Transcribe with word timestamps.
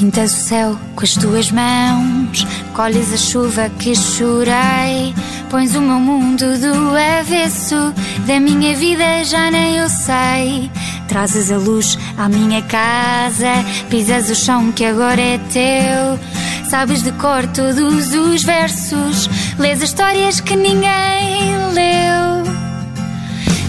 Pintas 0.00 0.32
o 0.32 0.44
céu 0.44 0.78
com 0.96 1.04
as 1.04 1.12
tuas 1.12 1.50
mãos, 1.50 2.46
colhes 2.72 3.12
a 3.12 3.18
chuva 3.18 3.68
que 3.78 3.94
chorei. 3.94 5.14
Pões 5.50 5.74
o 5.74 5.80
meu 5.82 6.00
mundo 6.00 6.58
do 6.58 6.96
avesso, 7.18 7.92
da 8.26 8.40
minha 8.40 8.74
vida 8.74 9.22
já 9.24 9.50
nem 9.50 9.76
eu 9.76 9.90
sei. 9.90 10.70
Trazes 11.06 11.52
a 11.52 11.58
luz 11.58 11.98
à 12.16 12.30
minha 12.30 12.62
casa, 12.62 13.62
pisas 13.90 14.30
o 14.30 14.34
chão 14.34 14.72
que 14.72 14.86
agora 14.86 15.20
é 15.20 15.38
teu. 15.52 16.18
Sabes 16.70 17.02
de 17.02 17.12
cor 17.12 17.46
todos 17.48 18.14
os 18.14 18.42
versos, 18.42 19.28
lês 19.58 19.82
as 19.82 19.90
histórias 19.90 20.40
que 20.40 20.56
ninguém 20.56 21.56
leu. 21.74 22.42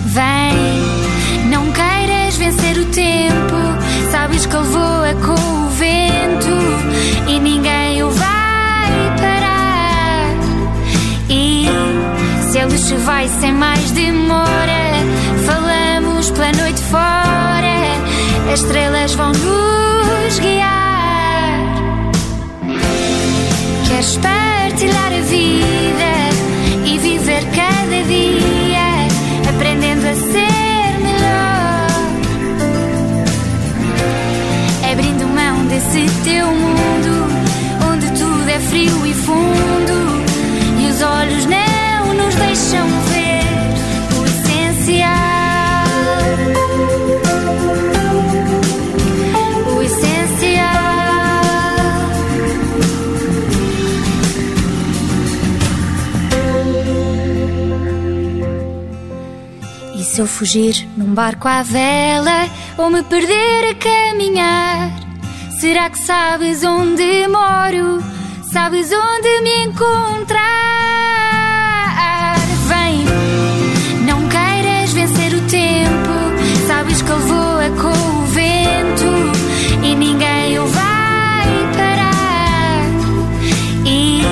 Vem, 0.06 1.50
não 1.50 1.70
queiras 1.74 2.38
vencer 2.38 2.78
o 2.78 2.86
tempo, 2.86 3.91
sabes 4.12 4.46
que 4.46 4.56
ele 4.56 4.66
voa 4.66 5.14
com 5.26 5.66
o 5.66 5.70
vento 5.70 7.30
e 7.30 7.40
ninguém 7.40 8.04
o 8.04 8.10
vai 8.10 9.16
parar. 9.18 10.36
E 11.30 11.66
se 12.50 12.58
ele 12.58 12.78
se 12.78 12.96
vai 12.96 13.28
sem 13.40 13.54
mais 13.54 13.92
demora, 13.92 14.84
falamos 15.46 16.30
pela 16.32 16.52
noite 16.52 16.82
fora, 16.84 18.52
as 18.52 18.60
estrelas 18.60 19.14
vão 19.14 19.32
nos 19.32 20.40
guiar. 20.40 21.60
Queres 23.88 24.18
partilhar 24.18 25.14
a 25.14 25.22
vida 25.22 26.11
teu 36.24 36.48
mundo, 36.48 37.28
onde 37.92 38.08
tudo 38.12 38.50
é 38.50 38.60
frio 38.60 39.06
e 39.06 39.14
fundo, 39.14 40.24
e 40.80 40.90
os 40.90 41.02
olhos 41.02 41.46
não 41.46 42.14
nos 42.14 42.36
deixam 42.36 42.88
ver 43.10 44.20
o 44.20 44.26
essencial. 44.26 45.10
O 49.76 49.82
essencial. 49.82 50.72
E 59.96 60.04
se 60.04 60.22
eu 60.22 60.28
fugir 60.28 60.88
num 60.98 61.14
barco 61.14 61.48
à 61.48 61.64
vela 61.64 62.50
ou 62.78 62.90
me 62.90 63.04
perder 63.04 63.72
a 63.72 63.76
caminhar? 63.76 65.01
Será 65.62 65.92
que 65.92 66.00
sabes 66.00 66.64
onde 66.64 67.28
moro? 67.28 68.04
Sabes 68.52 68.92
onde 68.92 69.42
me 69.42 69.66
encontrar? 69.66 70.42
Vem, 72.68 73.06
não 74.08 74.28
queiras 74.28 74.92
vencer 74.92 75.36
o 75.36 75.42
tempo. 75.42 76.66
Sabes 76.66 77.04
que 77.04 77.12
ele 77.12 77.22
voa 77.22 77.70
com 77.80 77.90
o 77.90 78.26
vento 78.26 79.06
e 79.84 79.94
ninguém 79.94 80.58
o 80.58 80.66
vai 80.66 81.46
parar. 81.78 82.88
E 83.86 84.24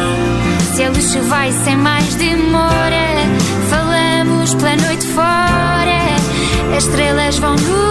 se 0.74 0.82
ele 0.82 1.00
se 1.00 1.20
vai 1.20 1.52
sem 1.52 1.78
mais 1.78 2.16
demora, 2.16 3.06
falamos 3.70 4.56
pela 4.56 4.78
noite 4.78 5.06
fora, 5.06 6.16
as 6.76 6.86
estrelas 6.86 7.38
vão 7.38 7.54
nos 7.54 7.89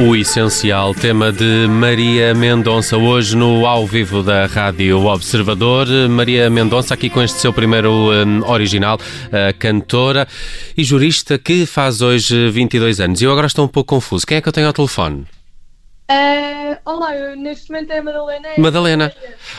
O 0.00 0.14
essencial 0.14 0.94
tema 0.94 1.32
de 1.32 1.66
Maria 1.68 2.32
Mendonça, 2.32 2.96
hoje 2.96 3.36
no 3.36 3.66
ao 3.66 3.84
vivo 3.84 4.22
da 4.22 4.46
Rádio 4.46 5.04
Observador. 5.04 5.88
Maria 6.08 6.48
Mendonça, 6.48 6.94
aqui 6.94 7.10
com 7.10 7.20
este 7.20 7.40
seu 7.40 7.52
primeiro 7.52 7.90
um, 7.90 8.48
original, 8.48 8.96
uh, 8.96 9.58
cantora 9.58 10.28
e 10.76 10.84
jurista 10.84 11.36
que 11.36 11.66
faz 11.66 12.00
hoje 12.00 12.48
22 12.48 13.00
anos. 13.00 13.20
E 13.20 13.24
eu 13.24 13.32
agora 13.32 13.48
estou 13.48 13.64
um 13.64 13.68
pouco 13.68 13.96
confuso. 13.96 14.24
Quem 14.24 14.36
é 14.36 14.40
que 14.40 14.48
eu 14.48 14.52
tenho 14.52 14.68
ao 14.68 14.72
telefone? 14.72 15.26
Eh, 16.08 16.78
olá, 16.84 17.16
eu, 17.16 17.36
neste 17.36 17.68
momento 17.70 17.90
é 17.90 17.98
a 17.98 18.02
Madalena. 18.02 18.48
Madalena. 18.56 19.12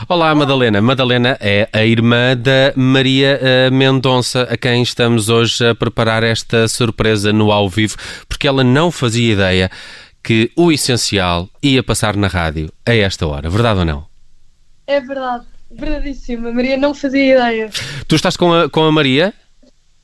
Olá, 0.08 0.34
Madalena. 0.34 0.80
Madalena 0.80 1.38
é 1.38 1.68
a 1.70 1.84
irmã 1.84 2.34
da 2.34 2.72
Maria 2.74 3.38
uh, 3.42 3.74
Mendonça, 3.74 4.48
a 4.50 4.56
quem 4.56 4.82
estamos 4.82 5.28
hoje 5.28 5.68
a 5.68 5.74
preparar 5.74 6.22
esta 6.22 6.66
surpresa 6.66 7.30
no 7.30 7.52
ao 7.52 7.68
vivo, 7.68 7.96
porque 8.26 8.48
ela 8.48 8.64
não 8.64 8.90
fazia 8.90 9.34
ideia 9.34 9.70
que 10.22 10.50
o 10.56 10.70
essencial 10.70 11.48
ia 11.62 11.82
passar 11.82 12.16
na 12.16 12.26
rádio 12.28 12.72
a 12.86 12.94
esta 12.94 13.26
hora. 13.26 13.48
Verdade 13.48 13.80
ou 13.80 13.84
não? 13.84 14.06
É 14.86 15.00
verdade, 15.00 15.44
verdadíssimo. 15.70 16.48
A 16.48 16.52
Maria 16.52 16.76
não 16.76 16.94
fazia 16.94 17.34
ideia. 17.34 17.70
Tu 18.06 18.16
estás 18.16 18.36
com 18.36 18.52
a, 18.52 18.68
com 18.68 18.84
a 18.84 18.92
Maria? 18.92 19.32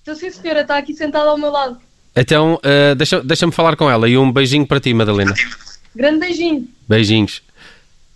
Então, 0.03 0.15
sim, 0.15 0.31
senhora, 0.31 0.61
está 0.63 0.79
aqui 0.79 0.95
sentada 0.95 1.29
ao 1.31 1.37
meu 1.39 1.51
lado. 1.51 1.79
Então, 2.15 2.55
uh, 2.55 2.95
deixa- 2.95 3.23
deixa-me 3.23 3.53
falar 3.53 3.77
com 3.77 3.91
ela 3.91 4.09
e 4.09 4.17
um 4.17 4.33
beijinho 4.33 4.67
para 4.67 4.81
ti, 4.81 4.95
Madalena. 4.95 5.35
Grande 5.95 6.21
beijinho. 6.21 6.69
Beijinhos. 6.89 7.43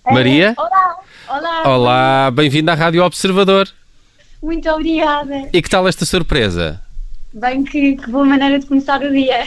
Maria? 0.06 0.54
Olá. 0.56 0.96
Olá. 1.28 1.68
Olá, 1.68 2.30
bem-vinda 2.30 2.72
à 2.72 2.74
Rádio 2.74 3.04
Observador. 3.04 3.68
Muito 4.42 4.68
obrigada. 4.70 5.48
E 5.52 5.60
que 5.60 5.68
tal 5.68 5.86
esta 5.86 6.04
surpresa? 6.06 6.80
Bem, 7.32 7.62
que, 7.62 7.94
que 7.94 8.10
boa 8.10 8.24
maneira 8.24 8.58
de 8.58 8.66
começar 8.66 9.00
o 9.02 9.10
dia. 9.10 9.44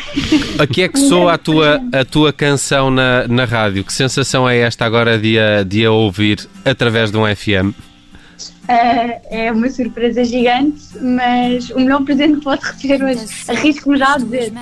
A 0.57 0.65
que 0.65 0.83
é 0.83 0.87
que 0.87 0.97
soa 0.97 1.33
a 1.33 1.37
tua, 1.37 1.81
a 1.91 2.05
tua 2.05 2.31
canção 2.31 2.89
na, 2.89 3.27
na 3.27 3.43
rádio? 3.43 3.83
Que 3.83 3.91
sensação 3.91 4.47
é 4.49 4.59
esta 4.59 4.85
agora 4.85 5.17
de 5.19 5.37
a, 5.37 5.63
de 5.63 5.85
a 5.85 5.91
ouvir 5.91 6.47
através 6.63 7.11
de 7.11 7.17
um 7.17 7.23
FM? 7.23 7.92
Eh, 8.67 9.45
é 9.47 9.51
uma 9.51 9.69
surpresa 9.69 10.23
gigante, 10.23 10.81
mas 11.01 11.69
o 11.71 11.79
melhor 11.79 12.01
presente 12.03 12.37
que 12.37 12.43
pode 12.43 12.61
receber 12.65 13.03
hoje. 13.03 13.25
Arrisco-me 13.49 13.97
já 13.97 14.13
a 14.13 14.17
dizer. 14.17 14.53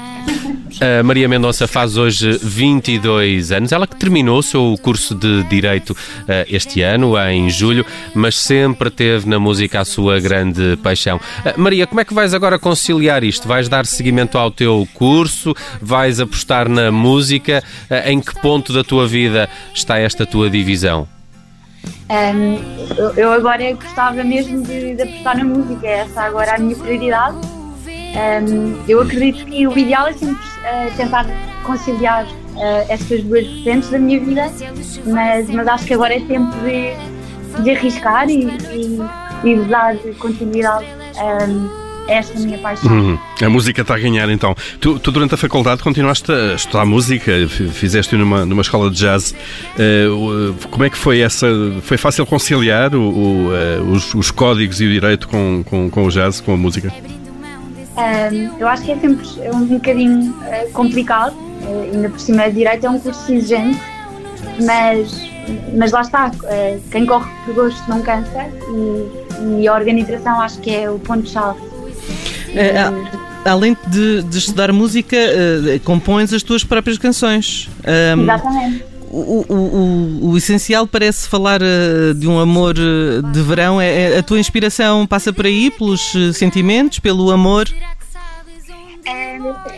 A 1.00 1.04
Maria 1.04 1.28
Mendonça 1.30 1.68
faz 1.68 1.98
hoje 1.98 2.40
22 2.42 3.52
anos. 3.52 3.72
Ela 3.72 3.86
que 3.86 3.96
terminou 3.96 4.40
o 4.40 4.44
seu 4.44 4.76
curso 4.82 5.14
de 5.14 5.44
Direito 5.44 5.96
eh, 6.28 6.46
este 6.50 6.82
ano, 6.82 7.16
em 7.30 7.50
julho, 7.50 7.86
mas 8.16 8.40
sempre 8.40 8.90
teve 8.90 9.30
na 9.30 9.38
música 9.38 9.80
a 9.82 9.86
sua 9.86 10.20
grande 10.20 10.78
paixão. 10.82 11.20
Eh, 11.46 11.54
Maria, 11.58 11.86
como 11.86 12.02
é 12.02 12.06
que 12.06 12.14
vais 12.14 12.34
agora 12.34 12.58
conciliar 12.58 13.24
isto? 13.24 13.48
Vais 13.48 13.70
dar 13.70 13.86
seguimento 13.86 14.38
ao 14.38 14.50
teu 14.50 14.88
curso? 14.96 15.54
Vais 15.80 16.20
apostar 16.20 16.68
na 16.68 16.92
música? 16.92 17.64
Eh, 17.90 18.12
Em 18.12 18.20
que 18.20 18.34
ponto 18.42 18.74
da 18.74 18.84
tua 18.84 19.08
vida 19.08 19.48
está 19.74 20.00
esta 20.00 20.26
tua 20.26 20.50
divisão? 20.50 21.08
Um, 22.12 23.16
eu, 23.16 23.32
agora 23.32 23.72
gostava 23.74 24.22
mesmo 24.24 24.62
de, 24.64 24.96
de 24.96 25.02
apostar 25.02 25.38
na 25.38 25.46
música, 25.46 25.88
essa 25.88 26.22
agora 26.24 26.52
é 26.52 26.56
a 26.56 26.60
minha 26.60 26.76
prioridade. 26.76 27.38
Um, 27.78 28.84
eu 28.88 29.02
acredito 29.02 29.46
que 29.46 29.66
o 29.66 29.78
ideal 29.78 30.08
é 30.08 30.14
sempre 30.14 30.36
uh, 30.36 30.98
tentar 30.98 31.26
conciliar 31.64 32.26
uh, 32.26 32.86
estas 32.90 33.24
duas 33.24 33.48
vertentes 33.48 33.90
da 33.90 33.98
minha 33.98 34.20
vida, 34.20 34.52
mas, 35.06 35.50
mas 35.50 35.68
acho 35.68 35.86
que 35.86 35.94
agora 35.94 36.14
é 36.14 36.20
tempo 36.20 36.52
de, 36.58 37.64
de 37.64 37.72
arriscar 37.72 38.30
e, 38.30 38.48
e, 38.74 39.00
e 39.50 39.56
de 39.56 39.64
dar 39.70 39.96
continuidade 40.20 40.86
um, 41.48 41.81
esta 42.08 42.40
minha 42.40 42.58
paixão. 42.58 42.92
Uhum. 42.92 43.20
A 43.42 43.50
música 43.50 43.82
está 43.82 43.96
a 43.96 44.00
ganhar 44.00 44.30
então. 44.30 44.56
Tu, 44.80 45.00
tu 45.00 45.12
durante 45.12 45.34
a 45.34 45.38
faculdade 45.38 45.82
continuaste 45.84 46.32
a 46.32 46.56
estudar 46.56 46.86
música, 46.86 47.32
fizeste 47.48 48.16
numa, 48.16 48.46
numa 48.46 48.62
escola 48.62 48.90
de 48.90 48.98
jazz. 48.98 49.34
O- 50.12 50.54
como 50.70 50.84
é 50.84 50.90
que 50.90 50.98
foi 50.98 51.20
essa? 51.20 51.48
Foi 51.84 51.98
fácil 51.98 52.26
conciliar 52.26 52.94
o- 52.96 53.02
o, 53.02 53.50
eh, 53.56 53.80
os, 53.92 54.14
os 54.14 54.32
códigos 54.32 54.82
e 54.82 54.86
o 54.86 54.90
direito 54.92 55.28
com, 55.28 55.64
com, 55.64 55.90
com 55.90 56.06
o 56.06 56.10
jazz, 56.10 56.42
com 56.42 56.54
a 56.54 56.58
música? 56.58 56.92
Um, 57.98 58.60
eu 58.60 58.68
acho 58.68 58.84
que 58.84 58.92
é 58.92 58.98
sempre 58.98 59.26
um 59.54 59.66
bocadinho 59.66 60.34
eh, 60.46 60.68
complicado, 60.74 61.36
eh, 61.64 61.90
ainda 61.94 62.10
por 62.10 62.20
cima 62.20 62.50
direito 62.50 62.86
é 62.86 62.90
um 62.90 63.00
curso 63.00 63.32
exigente, 63.34 63.80
mas, 64.66 65.30
mas 65.78 65.92
lá 65.92 66.02
está, 66.02 66.32
eh, 66.46 66.80
quem 66.90 67.06
corre 67.06 67.30
por 67.46 67.54
gosto 67.54 67.88
não 67.90 68.02
cansa 68.02 68.48
e, 68.70 69.62
e 69.62 69.68
a 69.68 69.74
organização 69.76 70.40
acho 70.42 70.60
que 70.60 70.74
é 70.74 70.90
o 70.90 70.98
ponto-chave. 71.00 71.60
Eh, 72.56 72.78
a- 72.78 73.50
além 73.52 73.76
de, 73.88 74.24
de 74.24 74.38
estudar 74.38 74.72
música, 74.72 75.16
eh, 75.16 75.80
compões 75.84 76.34
as 76.34 76.44
tuas 76.44 76.64
próprias 76.64 76.98
canções. 76.98 77.70
Ahm, 77.86 78.22
Exatamente. 78.24 78.84
o, 79.10 79.46
o, 79.50 79.56
o, 79.56 80.30
o 80.32 80.38
essencial 80.38 80.86
parece 80.88 81.28
falar 81.28 81.62
uh, 81.62 82.14
de 82.14 82.28
um 82.28 82.40
amor 82.40 82.76
uh, 82.78 83.22
de 83.32 83.42
verão. 83.42 83.80
É, 83.82 84.14
é, 84.14 84.18
a 84.20 84.24
tua 84.24 84.40
inspiração 84.40 85.06
passa 85.08 85.34
por 85.34 85.46
aí, 85.46 85.72
pelos 85.72 86.14
uh, 86.14 86.34
sentimentos, 86.34 87.00
pelo 87.00 87.32
amor? 87.32 87.68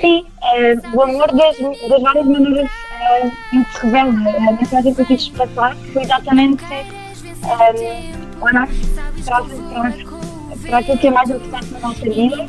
sim, 0.02 0.26
o 0.94 1.02
amor 1.02 1.28
das, 1.34 1.58
das 1.90 2.02
várias 2.02 2.26
maneiras 2.26 2.70
em 3.54 3.64
que 3.64 3.74
se 3.74 3.86
revela. 3.86 4.10
A 4.50 4.52
mensagem 4.52 4.94
que 4.94 5.02
eu 5.02 5.06
quis 5.06 5.30
passar 5.30 5.76
foi 5.94 6.04
exatamente 6.04 6.64
um, 7.44 8.44
olhar 8.44 8.68
para, 9.26 9.44
para, 9.46 10.23
para 10.66 10.80
aquilo 10.80 10.98
que 10.98 11.08
é 11.08 11.12
mais 11.12 11.30
importante 11.30 11.68
na 11.72 11.80
nossa 11.80 12.02
vida 12.02 12.48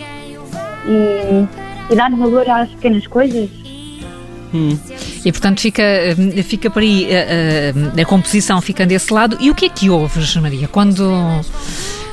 e, 0.87 1.93
e 1.93 1.97
dar 1.97 2.11
valor 2.11 2.49
às 2.49 2.71
pequenas 2.71 3.07
coisas. 3.07 3.49
Hum. 4.55 4.79
E 5.25 5.33
portanto 5.33 5.61
fica, 5.61 5.83
fica 6.45 6.71
por 6.71 6.81
aí 6.81 7.09
a, 7.13 7.99
a, 7.99 8.03
a, 8.03 8.05
composição 8.05 8.61
fica 8.61 8.87
desse 8.87 9.13
lado. 9.13 9.37
E 9.41 9.51
o 9.51 9.55
que 9.55 9.67
é 9.67 9.69
que 9.69 9.91
ouves, 9.91 10.37
Maria, 10.37 10.69
quando, 10.69 11.11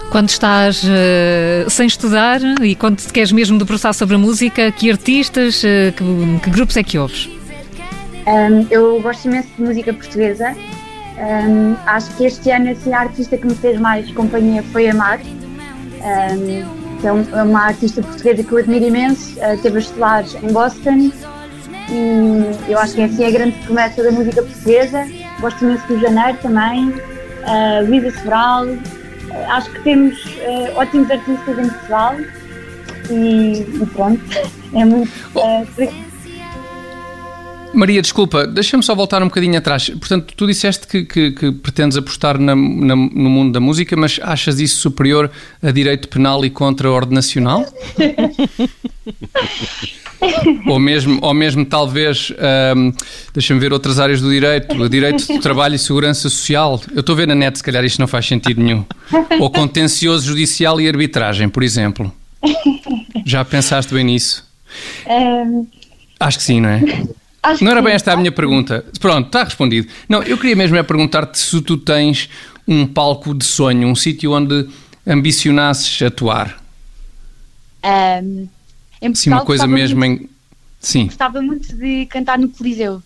quando 0.09 0.29
estás 0.29 0.83
uh, 0.83 1.69
sem 1.69 1.85
estudar 1.85 2.41
e 2.61 2.75
quando 2.75 2.97
te 2.97 3.13
queres 3.13 3.31
mesmo 3.31 3.59
debruçar 3.59 3.93
sobre 3.93 4.15
a 4.15 4.17
música? 4.17 4.71
Que 4.71 4.89
artistas, 4.89 5.61
uh, 5.63 5.91
que, 5.95 6.39
que, 6.43 6.49
grupos 6.49 6.75
é 6.77 6.83
que 6.83 6.97
ouves? 6.97 7.29
Um, 8.25 8.65
eu 8.71 8.99
gosto 9.01 9.25
imenso 9.25 9.49
de 9.55 9.61
música 9.63 9.93
portuguesa. 9.93 10.55
Um, 11.17 11.75
acho 11.85 12.09
que 12.15 12.25
este 12.25 12.49
ano 12.49 12.71
assim, 12.71 12.91
a 12.91 13.01
artista 13.01 13.37
que 13.37 13.45
me 13.45 13.53
fez 13.53 13.79
mais 13.79 14.11
companhia 14.11 14.63
foi 14.63 14.89
a 14.89 14.95
Mar. 14.95 15.19
Um, 16.01 16.81
que 16.99 17.07
é, 17.07 17.09
é 17.09 17.43
uma 17.43 17.67
artista 17.67 18.01
portuguesa 18.01 18.43
que 18.43 18.51
eu 18.51 18.57
admiro 18.57 18.85
imenso, 18.85 19.37
uh, 19.39 19.57
teve 19.61 19.77
a 19.77 19.79
em 20.43 20.51
Boston 20.51 21.11
e 21.91 22.71
eu 22.71 22.79
acho 22.79 22.93
que 22.93 23.01
é 23.01 23.27
a 23.27 23.31
grande 23.31 23.57
promessa 23.65 24.01
da 24.01 24.11
música 24.11 24.41
portuguesa. 24.41 25.05
Gosto 25.41 25.65
imenso 25.65 25.85
do 25.87 25.99
Janeiro 25.99 26.37
também, 26.41 26.89
uh, 26.89 27.85
Luísa 27.85 28.11
Sobral. 28.17 28.65
Uh, 28.65 28.77
acho 29.49 29.69
que 29.71 29.81
temos 29.81 30.25
uh, 30.25 30.77
ótimos 30.77 31.11
artistas 31.11 31.59
em 31.59 31.69
Portugal 31.69 32.15
e, 33.09 33.61
e 33.81 33.85
pronto, 33.93 34.21
é 34.73 34.85
muito. 34.85 35.11
Uh, 35.35 36.10
Maria, 37.73 38.01
desculpa, 38.01 38.45
deixa-me 38.45 38.83
só 38.83 38.93
voltar 38.93 39.23
um 39.23 39.27
bocadinho 39.27 39.57
atrás. 39.57 39.89
Portanto, 39.89 40.33
tu 40.35 40.45
disseste 40.45 40.85
que, 40.85 41.05
que, 41.05 41.31
que 41.31 41.51
pretendes 41.51 41.97
apostar 41.97 42.37
na, 42.37 42.55
na, 42.55 42.95
no 42.95 43.29
mundo 43.29 43.53
da 43.53 43.59
música, 43.59 43.95
mas 43.95 44.19
achas 44.21 44.59
isso 44.59 44.77
superior 44.77 45.31
a 45.61 45.71
direito 45.71 46.09
penal 46.09 46.43
e 46.43 46.49
contra 46.49 46.91
ordem 46.91 47.15
nacional? 47.15 47.65
ou, 50.67 50.79
mesmo, 50.79 51.19
ou 51.21 51.33
mesmo, 51.33 51.65
talvez, 51.65 52.31
um, 52.75 52.91
deixa-me 53.33 53.59
ver 53.59 53.71
outras 53.71 53.99
áreas 53.99 54.21
do 54.21 54.29
direito, 54.29 54.75
o 54.75 54.89
direito 54.89 55.25
do 55.27 55.39
trabalho 55.39 55.75
e 55.75 55.79
segurança 55.79 56.29
social. 56.29 56.81
Eu 56.93 56.99
estou 56.99 57.13
a 57.13 57.17
ver 57.17 57.27
na 57.27 57.35
net, 57.35 57.57
se 57.57 57.63
calhar 57.63 57.85
isto 57.85 57.99
não 57.99 58.07
faz 58.07 58.27
sentido 58.27 58.61
nenhum. 58.61 58.83
Ou 59.39 59.49
contencioso 59.49 60.27
judicial 60.27 60.81
e 60.81 60.87
arbitragem, 60.87 61.47
por 61.47 61.63
exemplo. 61.63 62.13
Já 63.25 63.45
pensaste 63.45 63.93
bem 63.93 64.03
nisso? 64.03 64.45
Um... 65.07 65.65
Acho 66.19 66.37
que 66.37 66.43
sim, 66.43 66.61
não 66.61 66.69
é? 66.69 66.81
Acho 67.43 67.63
não 67.63 67.71
era 67.71 67.81
bem 67.81 67.93
esta 67.93 68.13
a 68.13 68.15
minha 68.15 68.31
pergunta. 68.31 68.85
Pronto, 68.99 69.27
está 69.27 69.43
respondido. 69.43 69.87
Não, 70.07 70.21
eu 70.21 70.37
queria 70.37 70.55
mesmo 70.55 70.77
é 70.77 70.83
perguntar-te 70.83 71.39
se 71.39 71.61
tu 71.61 71.75
tens 71.75 72.29
um 72.67 72.85
palco 72.85 73.33
de 73.33 73.43
sonho, 73.43 73.87
um 73.87 73.95
sítio 73.95 74.31
onde 74.31 74.69
ambicionasses 75.05 76.01
atuar. 76.03 76.61
Um, 77.83 78.47
em 79.01 79.15
Sim, 79.15 79.31
uma 79.31 79.43
coisa 79.43 79.65
mesmo 79.65 79.99
muito, 79.99 80.23
em... 80.23 80.29
Sim. 80.79 81.05
Gostava 81.07 81.41
muito 81.41 81.75
de 81.75 82.05
cantar 82.05 82.37
no 82.37 82.47
Coliseu. 82.49 83.01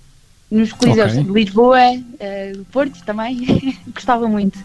Nos 0.51 0.73
Coliseus 0.73 1.13
okay. 1.13 1.23
de 1.23 1.31
Lisboa, 1.31 1.79
uh, 1.79 2.57
do 2.57 2.65
Porto 2.65 3.03
também. 3.05 3.77
gostava 3.93 4.27
muito. 4.27 4.59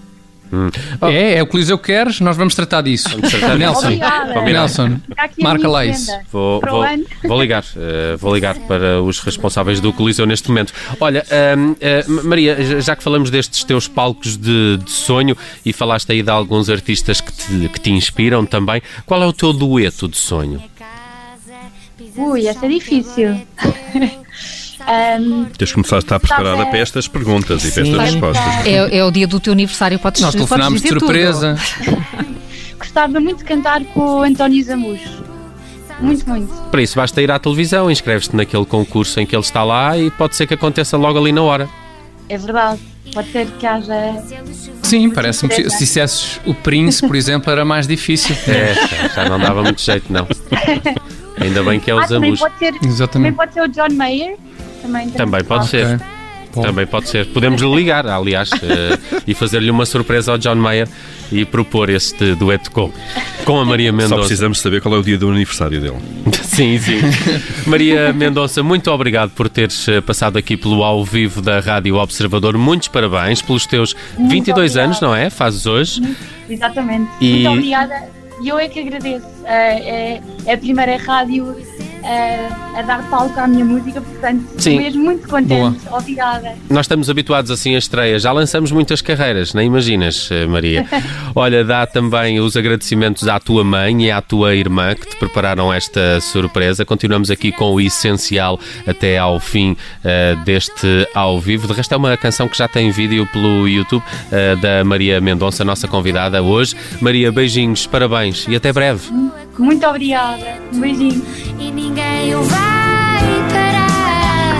Hum. 0.52 0.68
Oh. 1.00 1.06
É, 1.06 1.34
é 1.34 1.42
o 1.42 1.46
Coliseu 1.46 1.78
que 1.78 1.86
queres, 1.86 2.20
nós 2.20 2.36
vamos 2.36 2.54
tratar 2.54 2.82
disso. 2.82 3.08
Vamos 3.10 3.30
tratar 3.30 3.56
Nelson, 3.56 3.86
Obrigada. 3.86 4.42
Nelson, 4.42 5.00
marca 5.38 5.68
lá 5.68 5.86
isso. 5.86 6.10
Vou, 6.32 6.60
vou, 6.60 6.84
vou, 7.24 7.40
ligar, 7.40 7.62
uh, 7.62 8.18
vou 8.18 8.34
ligar 8.34 8.56
para 8.60 9.00
os 9.00 9.20
responsáveis 9.20 9.80
do 9.80 9.92
Coliseu 9.92 10.26
neste 10.26 10.48
momento. 10.48 10.72
Olha, 10.98 11.24
uh, 11.24 12.20
uh, 12.20 12.26
Maria, 12.26 12.80
já 12.80 12.96
que 12.96 13.02
falamos 13.02 13.30
destes 13.30 13.62
teus 13.64 13.86
palcos 13.86 14.36
de, 14.36 14.78
de, 14.78 14.90
sonho 14.90 15.36
e 15.64 15.72
falaste 15.72 16.10
aí 16.10 16.22
de 16.22 16.30
alguns 16.30 16.68
artistas 16.68 17.20
que 17.20 17.32
te, 17.32 17.68
que 17.68 17.80
te 17.80 17.90
inspiram 17.92 18.44
também, 18.44 18.82
qual 19.06 19.22
é 19.22 19.26
o 19.26 19.32
teu 19.32 19.52
dueto 19.52 20.08
de 20.08 20.16
sonho? 20.16 20.62
Ui, 22.16 22.46
essa 22.46 22.66
é 22.66 22.68
difícil. 22.68 23.40
Um, 24.80 25.44
Tens 25.56 25.68
que 25.68 25.74
começar 25.74 25.96
a 25.96 25.98
estar 25.98 26.18
preparada 26.18 26.66
para 26.66 26.78
estas 26.78 27.06
perguntas 27.06 27.64
e 27.64 27.70
para 27.70 27.82
estas 27.82 28.00
respostas. 28.00 28.66
É, 28.66 28.98
é, 28.98 29.04
o 29.04 29.10
dia 29.10 29.26
do 29.26 29.38
teu 29.38 29.52
aniversário, 29.52 29.98
podes 29.98 30.22
Nós 30.22 30.34
telefonámos 30.34 30.80
de 30.80 30.88
surpresa. 30.88 31.56
Gostava 32.78 33.20
muito 33.20 33.38
de 33.38 33.44
cantar 33.44 33.84
com 33.84 34.00
o 34.00 34.22
António 34.22 34.64
Zamujo. 34.64 35.30
Muito, 36.00 36.26
muito. 36.28 36.52
Para 36.70 36.82
isso 36.82 36.96
basta 36.96 37.20
ir 37.20 37.30
à 37.30 37.38
televisão, 37.38 37.90
inscreves-te 37.90 38.34
naquele 38.34 38.64
concurso 38.64 39.20
em 39.20 39.26
que 39.26 39.36
ele 39.36 39.42
está 39.42 39.62
lá 39.62 39.98
e 39.98 40.10
pode 40.10 40.34
ser 40.34 40.46
que 40.46 40.54
aconteça 40.54 40.96
logo 40.96 41.18
ali 41.18 41.30
na 41.30 41.42
hora. 41.42 41.68
É 42.28 42.38
verdade. 42.38 42.80
Pode 43.12 43.30
ser 43.32 43.46
que 43.58 43.66
haja. 43.66 44.22
Sim, 44.82 45.10
parece-me. 45.10 45.52
Se 45.52 45.78
dissesses 45.78 46.40
o 46.46 46.54
Prince, 46.54 47.06
por 47.06 47.16
exemplo, 47.16 47.50
era 47.50 47.64
mais 47.64 47.86
difícil. 47.86 48.36
É, 48.46 48.74
já 49.14 49.28
não 49.28 49.38
dava 49.38 49.62
muito 49.62 49.80
jeito, 49.80 50.12
não. 50.12 50.26
Ainda 51.40 51.62
bem 51.62 51.80
que 51.80 51.90
é 51.90 51.94
o 51.94 51.98
ah. 51.98 52.06
Também 52.06 52.36
pode 52.36 52.58
ser, 52.58 52.74
Exatamente. 52.84 53.10
também 53.10 53.32
pode 53.32 53.54
ser 53.54 53.62
o 53.62 53.68
John 53.68 53.94
Mayer. 53.94 54.36
Também, 54.90 55.10
também 55.10 55.44
pode 55.44 55.68
ser. 55.68 55.86
Okay. 56.50 56.62
Também 56.62 56.86
pode 56.86 57.08
ser. 57.08 57.26
Podemos 57.26 57.62
lhe 57.62 57.74
ligar, 57.74 58.06
aliás, 58.06 58.50
uh, 58.50 59.22
e 59.26 59.34
fazer-lhe 59.34 59.70
uma 59.70 59.86
surpresa 59.86 60.32
ao 60.32 60.38
John 60.38 60.56
Mayer 60.56 60.88
e 61.30 61.44
propor 61.44 61.88
este 61.88 62.34
dueto 62.34 62.72
com, 62.72 62.92
com 63.44 63.60
a 63.60 63.64
Maria 63.64 63.92
Mendonça. 63.92 64.16
Só 64.16 64.20
precisamos 64.20 64.60
saber 64.60 64.80
qual 64.80 64.96
é 64.96 64.98
o 64.98 65.02
dia 65.02 65.16
do 65.16 65.30
aniversário 65.30 65.80
dele. 65.80 65.98
sim, 66.42 66.76
sim. 66.78 67.00
Maria 67.66 68.12
Mendonça, 68.12 68.62
muito 68.62 68.90
obrigado 68.90 69.30
por 69.30 69.48
teres 69.48 69.86
eh, 69.86 70.00
passado 70.00 70.36
aqui 70.38 70.56
pelo 70.56 70.82
ao 70.82 71.04
vivo 71.04 71.40
da 71.40 71.60
Rádio 71.60 71.96
Observador. 71.96 72.58
Muitos 72.58 72.88
parabéns 72.88 73.40
pelos 73.40 73.64
teus 73.64 73.94
muito 74.18 74.32
22 74.32 74.72
obrigada. 74.72 74.84
anos, 74.84 75.00
não 75.00 75.14
é? 75.14 75.30
Fazes 75.30 75.66
hoje. 75.66 76.02
Exatamente. 76.48 77.08
E... 77.20 77.44
Muito 77.44 77.50
obrigada. 77.50 78.08
E 78.42 78.48
eu 78.48 78.58
é 78.58 78.68
que 78.68 78.80
agradeço. 78.80 79.26
Uh, 79.26 79.46
é, 79.46 80.20
é 80.46 80.54
a 80.54 80.58
primeira 80.58 80.96
rádio 80.96 81.54
a, 82.04 82.78
a, 82.78 82.82
dar 82.82 83.08
palco 83.10 83.38
à 83.38 83.46
minha 83.46 83.64
música, 83.64 84.00
portanto, 84.00 84.44
Sim. 84.58 84.78
mesmo 84.78 85.04
muito 85.04 85.28
contente. 85.28 85.80
Boa. 85.84 85.98
Obrigada. 85.98 86.54
Nós 86.68 86.84
estamos 86.84 87.10
habituados 87.10 87.50
assim 87.50 87.74
a 87.74 87.78
estreias, 87.78 88.22
já 88.22 88.32
lançamos 88.32 88.72
muitas 88.72 89.00
carreiras, 89.02 89.54
nem 89.54 89.66
imaginas, 89.66 90.28
eh, 90.30 90.46
Maria. 90.46 90.86
Olha, 91.34 91.64
dá 91.64 91.86
também 91.86 92.40
os 92.40 92.56
agradecimentos 92.56 93.26
à 93.28 93.38
tua 93.38 93.64
mãe 93.64 94.04
e 94.04 94.10
à 94.10 94.20
tua 94.20 94.54
irmã 94.54 94.94
que 94.94 95.06
te 95.06 95.16
prepararam 95.16 95.72
esta 95.72 96.20
surpresa. 96.20 96.84
Continuamos 96.84 97.30
aqui 97.30 97.52
com 97.52 97.72
o 97.72 97.80
essencial 97.80 98.58
até 98.86 99.18
ao 99.18 99.38
fim 99.38 99.72
uh, 99.72 100.44
deste 100.44 101.08
ao 101.14 101.40
vivo. 101.40 101.66
De 101.66 101.74
resto, 101.74 101.92
é 101.92 101.96
uma 101.96 102.16
canção 102.16 102.48
que 102.48 102.56
já 102.56 102.68
tem 102.68 102.90
vídeo 102.90 103.26
pelo 103.32 103.68
YouTube 103.68 104.02
uh, 104.02 104.56
da 104.60 104.84
Maria 104.84 105.20
Mendonça, 105.20 105.64
nossa 105.64 105.86
convidada 105.86 106.42
hoje. 106.42 106.74
Maria, 107.00 107.30
beijinhos, 107.30 107.86
parabéns 107.86 108.46
e 108.48 108.56
até 108.56 108.72
breve. 108.72 109.10
Muito 109.60 109.86
obrigada. 109.86 110.58
Um 110.72 110.80
beijinho. 110.80 111.22
E 111.58 111.70
ninguém 111.70 112.34
o 112.34 112.42
vai 112.42 113.22
parar. 113.52 114.56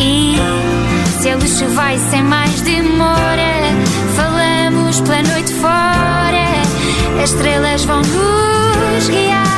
E 0.00 0.36
se 1.20 1.28
a 1.28 1.34
luz 1.34 1.60
vai 1.74 1.98
sem 1.98 2.22
mais 2.22 2.60
demora, 2.60 3.74
falamos 4.14 5.00
pela 5.00 5.22
noite 5.24 5.52
fora. 5.54 7.22
As 7.22 7.30
estrelas 7.30 7.84
vão 7.84 8.00
nos 8.02 9.08
guiar. 9.08 9.57